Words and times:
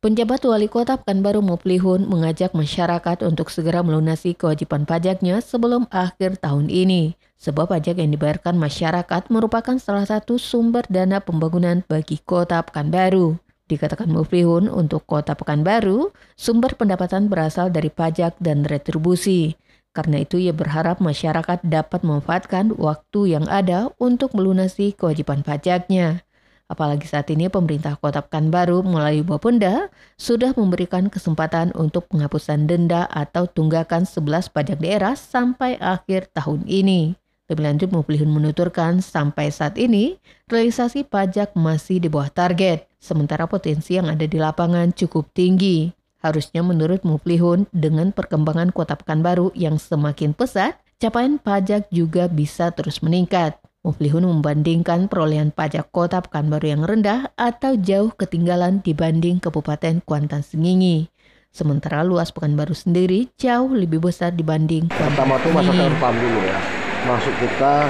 Penjabat 0.00 0.40
Wali 0.48 0.64
Kota 0.64 0.96
Pekanbaru 0.96 1.44
Muplihun 1.44 2.08
mengajak 2.08 2.56
masyarakat 2.56 3.20
untuk 3.20 3.52
segera 3.52 3.84
melunasi 3.84 4.32
kewajiban 4.32 4.88
pajaknya 4.88 5.44
sebelum 5.44 5.84
akhir 5.92 6.40
tahun 6.40 6.72
ini. 6.72 7.20
Sebab 7.36 7.68
pajak 7.68 8.00
yang 8.00 8.08
dibayarkan 8.08 8.56
masyarakat 8.56 9.28
merupakan 9.28 9.76
salah 9.76 10.08
satu 10.08 10.40
sumber 10.40 10.88
dana 10.88 11.20
pembangunan 11.20 11.84
bagi 11.84 12.16
kota 12.16 12.64
Pekanbaru. 12.64 13.36
Dikatakan 13.68 14.08
Muplihun 14.08 14.72
untuk 14.72 15.04
kota 15.04 15.36
Pekanbaru, 15.36 16.16
sumber 16.32 16.80
pendapatan 16.80 17.28
berasal 17.28 17.68
dari 17.68 17.92
pajak 17.92 18.40
dan 18.40 18.64
retribusi. 18.64 19.60
Karena 19.92 20.24
itu 20.24 20.40
ia 20.40 20.56
berharap 20.56 21.04
masyarakat 21.04 21.60
dapat 21.60 22.00
memanfaatkan 22.08 22.72
waktu 22.80 23.36
yang 23.36 23.44
ada 23.52 23.92
untuk 24.00 24.32
melunasi 24.32 24.96
kewajiban 24.96 25.44
pajaknya. 25.44 26.24
Apalagi 26.70 27.10
saat 27.10 27.26
ini 27.34 27.50
pemerintah 27.50 27.98
Kota 27.98 28.22
Pekanbaru 28.22 28.86
melalui 28.86 29.26
Bapenda 29.26 29.90
sudah 30.14 30.54
memberikan 30.54 31.10
kesempatan 31.10 31.74
untuk 31.74 32.06
penghapusan 32.06 32.70
denda 32.70 33.10
atau 33.10 33.50
tunggakan 33.50 34.06
11 34.06 34.54
pajak 34.54 34.78
daerah 34.78 35.18
sampai 35.18 35.74
akhir 35.82 36.30
tahun 36.30 36.62
ini. 36.70 37.18
Lebih 37.50 37.66
lanjut, 37.66 37.90
Muplihun 37.90 38.30
menuturkan 38.30 39.02
sampai 39.02 39.50
saat 39.50 39.74
ini 39.74 40.22
realisasi 40.46 41.02
pajak 41.02 41.58
masih 41.58 41.98
di 41.98 42.06
bawah 42.06 42.30
target, 42.30 42.86
sementara 43.02 43.50
potensi 43.50 43.98
yang 43.98 44.06
ada 44.06 44.22
di 44.22 44.38
lapangan 44.38 44.94
cukup 44.94 45.26
tinggi. 45.34 45.90
Harusnya 46.22 46.62
menurut 46.62 47.02
Muplihun 47.02 47.66
dengan 47.74 48.14
perkembangan 48.14 48.70
Kota 48.70 48.94
Pekanbaru 48.94 49.50
yang 49.58 49.82
semakin 49.82 50.38
pesat, 50.38 50.78
capaian 51.02 51.42
pajak 51.42 51.90
juga 51.90 52.30
bisa 52.30 52.70
terus 52.70 53.02
meningkat. 53.02 53.58
Muflihun 53.80 54.28
membandingkan 54.28 55.08
perolehan 55.08 55.56
pajak 55.56 55.88
kota 55.88 56.20
Pekanbaru 56.20 56.68
yang 56.68 56.84
rendah 56.84 57.32
atau 57.32 57.80
jauh 57.80 58.12
ketinggalan 58.12 58.84
dibanding 58.84 59.40
Kabupaten 59.40 60.04
Kuantan 60.04 60.44
Sengingi. 60.44 61.08
Sementara 61.48 62.04
luas 62.04 62.28
Pekanbaru 62.28 62.76
sendiri 62.76 63.32
jauh 63.40 63.72
lebih 63.72 64.04
besar 64.04 64.36
dibanding 64.36 64.92
Pertama 64.92 65.40
itu 65.40 65.48
masyarakat 65.48 65.96
paham 65.96 66.12
dulu 66.12 66.40
ya. 66.44 66.60
Masuk 67.08 67.32
kita 67.40 67.88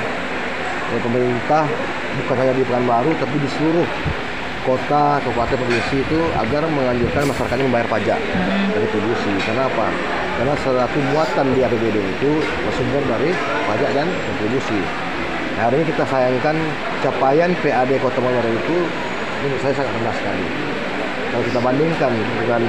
ya, 0.95 0.99
pemerintah 1.03 1.67
bukan 2.23 2.37
hanya 2.39 2.55
di 2.55 2.63
Pekanbaru 2.71 3.11
tapi 3.19 3.35
di 3.43 3.49
seluruh 3.51 3.89
kota, 4.63 5.19
kabupaten, 5.27 5.59
provinsi 5.59 6.07
itu 6.07 6.21
agar 6.39 6.71
menganjurkan 6.71 7.35
masyarakatnya 7.35 7.67
membayar 7.67 7.89
pajak 7.91 8.19
hmm. 8.23 8.79
dari 8.79 8.87
retribusi. 8.87 9.33
Karena 9.43 9.67
apa? 9.67 9.91
Karena 10.39 10.55
salah 10.63 10.87
satu 10.87 10.99
muatan 11.11 11.47
di 11.51 11.61
APBD 11.67 11.99
itu 11.99 12.31
bersumber 12.63 13.03
dari 13.11 13.35
pajak 13.67 13.91
dan 13.91 14.07
retribusi 14.07 15.10
hari 15.61 15.85
ini 15.85 15.93
kita 15.93 16.05
sayangkan 16.09 16.57
capaian 17.05 17.53
PAD 17.61 17.91
Kota 18.01 18.19
Manggarai 18.25 18.57
itu 18.57 18.77
menurut 19.45 19.61
saya 19.61 19.75
sangat 19.77 19.93
rendah 19.93 20.15
sekali. 20.17 20.47
Kalau 21.31 21.45
kita 21.47 21.61
bandingkan 21.63 22.13
dengan 22.43 22.63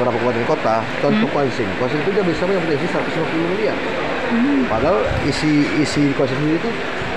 beberapa 0.00 0.16
kabupaten 0.18 0.44
kota, 0.48 0.76
contoh 0.98 1.28
hmm. 1.28 1.34
Kuansing, 1.36 1.68
Kuansing 1.78 2.00
itu 2.00 2.10
dia 2.16 2.24
bisa 2.24 2.42
memiliki 2.48 2.86
150 2.88 3.52
miliar. 3.54 3.76
Hmm. 4.32 4.64
Padahal 4.66 4.98
isi 5.28 5.68
isi 5.78 6.10
Kuansing 6.16 6.40
itu 6.48 6.68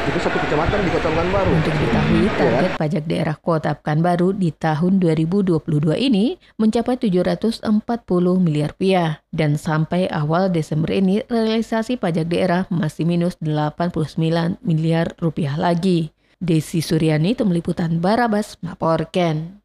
itu 0.04 0.20
satu 0.20 0.36
kecamatan 0.36 0.84
di 0.84 0.90
Kota 0.92 1.08
Pekanbaru. 1.08 1.52
Untuk 1.56 1.74
diketahui, 1.80 2.20
iya 2.20 2.32
target 2.36 2.72
ya. 2.76 2.80
pajak 2.80 3.04
daerah 3.08 3.36
Kota 3.40 3.72
Pekanbaru 3.72 4.30
di 4.36 4.50
tahun 4.52 5.00
2022 5.00 5.64
ini 5.96 6.36
mencapai 6.60 7.00
740 7.00 7.64
miliar 8.44 8.76
rupiah. 8.76 9.24
Dan 9.32 9.56
sampai 9.56 10.12
awal 10.12 10.52
Desember 10.52 10.92
ini, 10.92 11.24
realisasi 11.32 11.96
pajak 11.96 12.28
daerah 12.28 12.68
masih 12.68 13.08
minus 13.08 13.40
89 13.40 14.60
miliar 14.60 15.16
rupiah 15.24 15.56
lagi. 15.56 16.12
Desi 16.44 16.84
Suryani, 16.84 17.40
Tim 17.40 17.56
Liputan 17.56 18.04
Barabas, 18.04 18.60
melaporkan. 18.60 19.56